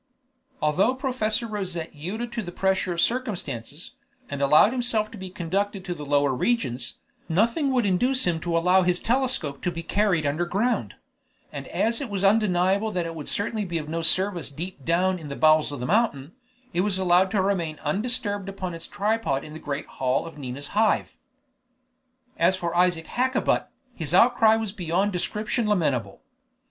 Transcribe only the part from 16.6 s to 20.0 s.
it was allowed to remain undisturbed upon its tripod in the great